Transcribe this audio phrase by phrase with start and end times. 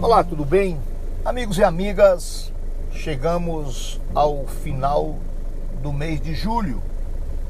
[0.00, 0.78] Olá, tudo bem?
[1.24, 2.52] Amigos e amigas,
[2.92, 5.16] chegamos ao final
[5.82, 6.80] do mês de julho.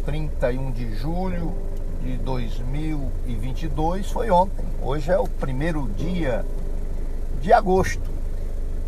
[0.07, 1.53] 31 de julho
[2.03, 4.65] de 2022 foi ontem.
[4.81, 6.43] Hoje é o primeiro dia
[7.43, 8.11] de agosto,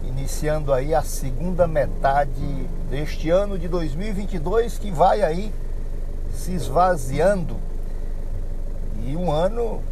[0.04, 5.52] iniciando aí a segunda metade deste ano de 2022 que vai aí
[6.32, 7.58] se esvaziando.
[9.04, 9.82] E um ano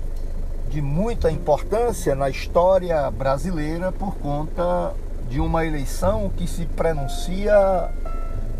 [0.69, 4.95] de muita importância na história brasileira por conta
[5.29, 7.91] de uma eleição que se pronuncia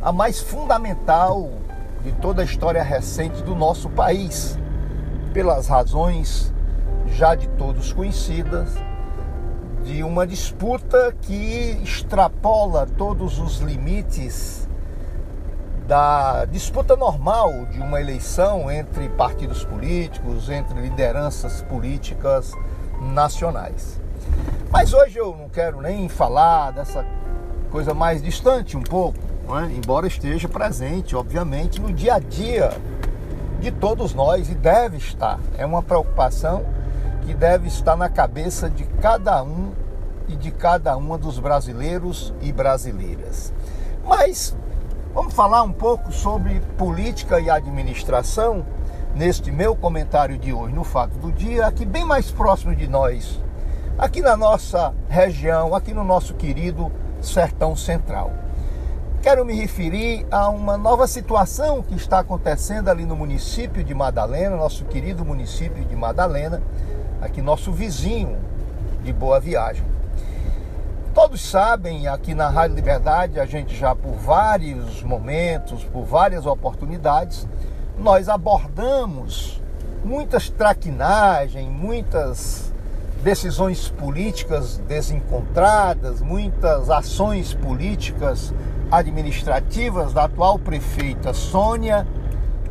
[0.01, 1.51] a mais fundamental
[2.03, 4.59] de toda a história recente do nosso país,
[5.33, 6.53] pelas razões
[7.09, 8.75] já de todos conhecidas,
[9.85, 14.68] de uma disputa que extrapola todos os limites
[15.89, 22.53] da disputa normal de uma eleição entre partidos políticos, entre lideranças políticas
[23.01, 23.99] nacionais.
[24.71, 27.07] Mas hoje eu não quero nem falar dessa
[27.71, 29.19] coisa mais distante um pouco,
[29.59, 29.65] é?
[29.75, 32.71] embora esteja presente, obviamente, no dia a dia
[33.59, 35.41] de todos nós e deve estar.
[35.57, 36.67] É uma preocupação
[37.25, 39.73] que deve estar na cabeça de cada um
[40.29, 43.55] e de cada uma dos brasileiros e brasileiras.
[44.05, 44.55] Mas
[45.15, 48.65] Vamos falar um pouco sobre política e administração
[49.15, 53.41] neste meu comentário de hoje, no fato do dia, aqui bem mais próximo de nós,
[53.97, 56.93] aqui na nossa região, aqui no nosso querido
[57.23, 58.31] Sertão Central.
[59.23, 64.57] Quero me referir a uma nova situação que está acontecendo ali no município de Madalena,
[64.57, 66.63] nosso querido município de Madalena,
[67.21, 68.37] aqui nosso vizinho
[69.03, 69.98] de Boa Viagem.
[71.21, 77.45] Todos sabem, aqui na Rádio Liberdade, a gente já por vários momentos, por várias oportunidades,
[77.99, 79.61] nós abordamos
[80.05, 82.73] muitas traquinagens, muitas
[83.21, 88.55] decisões políticas desencontradas, muitas ações políticas
[88.89, 92.07] administrativas da atual prefeita Sônia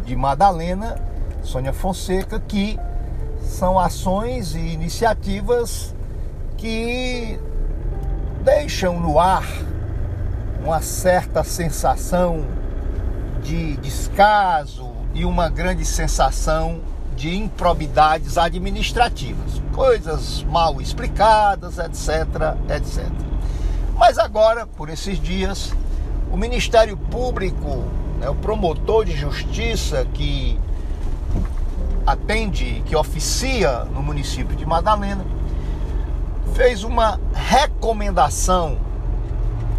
[0.06, 0.96] de Madalena,
[1.44, 2.80] Sônia Fonseca, que
[3.42, 5.94] são ações e iniciativas
[6.56, 7.38] que
[8.68, 9.48] deixam no ar
[10.62, 12.46] uma certa sensação
[13.42, 16.82] de descaso e uma grande sensação
[17.16, 22.28] de improbidades administrativas, coisas mal explicadas, etc,
[22.76, 23.10] etc.
[23.96, 25.74] Mas agora, por esses dias,
[26.30, 27.86] o Ministério Público,
[28.20, 30.60] né, o promotor de justiça que
[32.06, 35.24] atende, que oficia no município de Madalena,
[36.54, 38.78] fez uma recomendação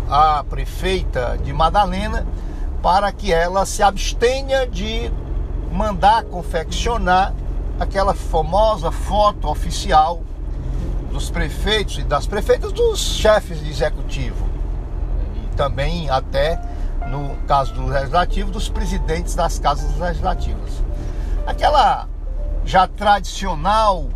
[0.09, 2.27] à prefeita de Madalena
[2.83, 5.11] para que ela se abstenha de
[5.73, 7.35] mandar confeccionar
[7.79, 10.23] aquela famosa foto oficial
[11.11, 14.47] dos prefeitos e das prefeitas, dos chefes de executivo
[15.37, 16.61] e também até
[17.09, 20.83] no caso do legislativo dos presidentes das casas legislativas.
[21.47, 22.07] Aquela
[22.65, 24.09] já tradicional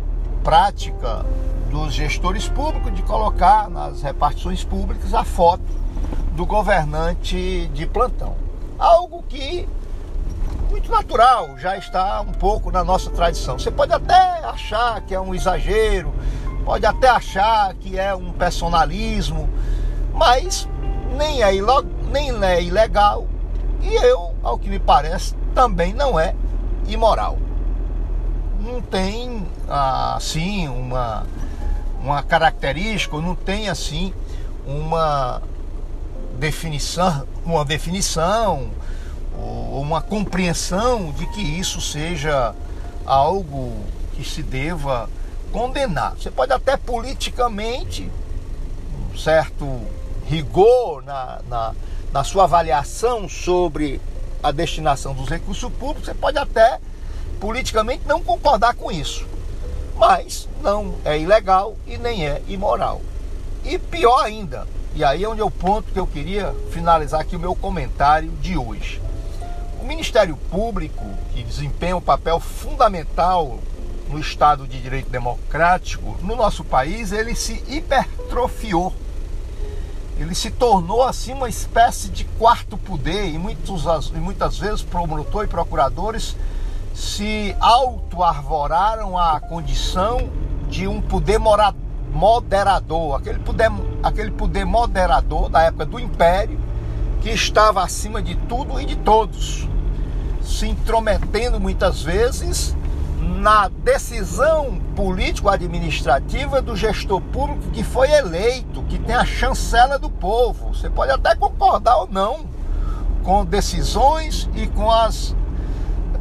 [0.43, 1.25] prática
[1.73, 5.63] dos gestores públicos de colocar nas repartições públicas a foto
[6.33, 8.35] do governante de plantão.
[8.77, 9.67] Algo que
[10.69, 13.57] muito natural, já está um pouco na nossa tradição.
[13.57, 16.13] Você pode até achar que é um exagero,
[16.63, 19.49] pode até achar que é um personalismo,
[20.13, 20.69] mas
[21.17, 21.51] nem é,
[22.11, 23.27] nem é ilegal
[23.81, 26.35] e eu, ao que me parece, também não é
[26.87, 27.39] imoral.
[28.59, 31.25] Não tem assim uma
[32.03, 34.13] uma característica, não tem assim
[34.67, 35.41] uma
[36.37, 38.69] definição, uma definição
[39.37, 42.53] ou uma compreensão de que isso seja
[43.05, 43.73] algo
[44.13, 45.09] que se deva
[45.53, 46.15] condenar.
[46.17, 48.11] Você pode até politicamente,
[49.13, 49.79] um certo
[50.25, 51.75] rigor na, na,
[52.11, 54.01] na sua avaliação sobre
[54.41, 56.79] a destinação dos recursos públicos, você pode até
[57.39, 59.32] politicamente não concordar com isso
[59.95, 63.01] mas não é ilegal e nem é imoral.
[63.63, 67.35] E pior ainda, e aí é onde é o ponto que eu queria finalizar aqui
[67.35, 69.01] o meu comentário de hoje.
[69.81, 71.03] O Ministério Público,
[71.33, 73.59] que desempenha um papel fundamental
[74.09, 78.93] no Estado de Direito Democrático, no nosso país, ele se hipertrofiou.
[80.19, 85.47] Ele se tornou assim uma espécie de quarto poder e, muitos, muitas vezes promotor e
[85.47, 86.35] procuradores
[86.93, 90.29] se auto-arvoraram a condição
[90.69, 91.39] de um poder
[92.11, 96.59] moderador, aquele poder, aquele poder moderador da época do Império,
[97.21, 99.67] que estava acima de tudo e de todos,
[100.41, 102.75] se intrometendo muitas vezes
[103.19, 110.73] na decisão político-administrativa do gestor público que foi eleito, que tem a chancela do povo.
[110.73, 112.41] Você pode até concordar ou não
[113.23, 115.35] com decisões e com as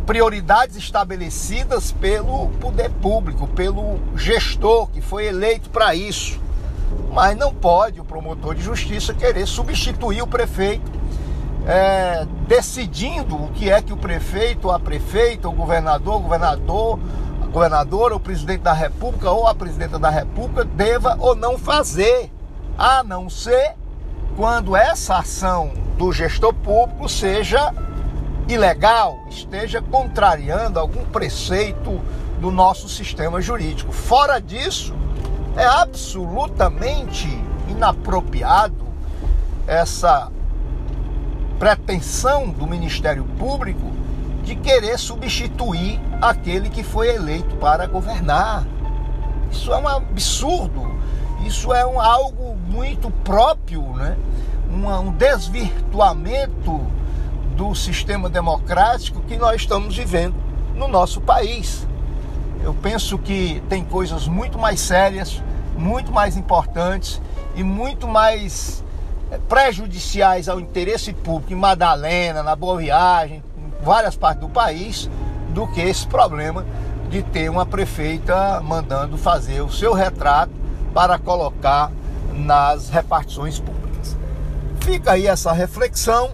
[0.07, 6.41] prioridades estabelecidas pelo poder público, pelo gestor que foi eleito para isso.
[7.13, 10.91] Mas não pode o promotor de justiça querer substituir o prefeito,
[11.67, 16.99] é, decidindo o que é que o prefeito, a prefeita, o governador, o governador,
[17.43, 22.31] a governadora, o presidente da república ou a presidenta da república deva ou não fazer,
[22.77, 23.75] a não ser
[24.37, 27.73] quando essa ação do gestor público seja
[28.49, 32.01] ilegal, esteja contrariando algum preceito
[32.41, 33.93] do nosso sistema jurídico.
[33.93, 34.95] Fora disso,
[35.57, 37.29] é absolutamente
[37.69, 38.83] inapropriado
[39.67, 40.31] essa
[41.59, 43.93] pretensão do Ministério Público
[44.43, 48.67] de querer substituir aquele que foi eleito para governar.
[49.51, 50.91] Isso é um absurdo,
[51.45, 54.17] isso é um, algo muito próprio, né?
[54.69, 56.81] um, um desvirtuamento
[57.57, 60.35] do sistema democrático que nós estamos vivendo
[60.75, 61.87] no nosso país.
[62.63, 65.43] Eu penso que tem coisas muito mais sérias,
[65.77, 67.21] muito mais importantes
[67.55, 68.83] e muito mais
[69.31, 75.11] eh, prejudiciais ao interesse público em Madalena, na Boa Viagem, em várias partes do país,
[75.51, 76.65] do que esse problema
[77.11, 80.53] de ter uma prefeita mandando fazer o seu retrato
[80.95, 81.91] para colocar
[82.33, 84.17] nas repartições públicas.
[84.81, 86.31] Fica aí essa reflexão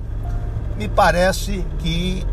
[0.78, 2.25] me parece que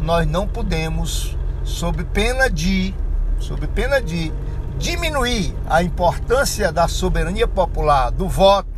[0.00, 2.94] nós não podemos, sob pena de,
[3.40, 4.32] sob pena de
[4.78, 8.70] diminuir a importância da soberania popular, do voto,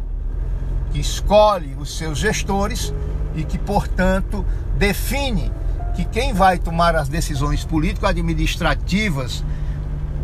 [0.91, 2.93] que escolhe os seus gestores
[3.35, 4.45] e que, portanto,
[4.79, 5.53] define
[5.95, 9.45] que quem vai tomar as decisões político-administrativas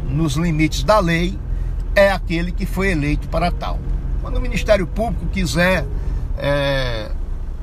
[0.09, 1.39] nos limites da lei
[1.95, 3.79] é aquele que foi eleito para tal.
[4.23, 5.87] Quando o Ministério Público quiser
[6.39, 7.11] é,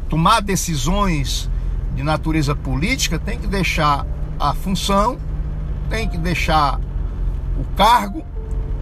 [0.09, 1.49] tomar decisões
[1.95, 4.05] de natureza política, tem que deixar
[4.39, 5.17] a função,
[5.89, 6.79] tem que deixar
[7.57, 8.23] o cargo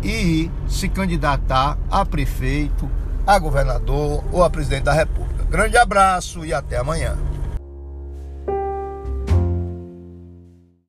[0.04, 2.90] e se candidatar a prefeito,
[3.26, 5.44] a governador ou a presidente da República.
[5.50, 7.18] Grande abraço e até amanhã.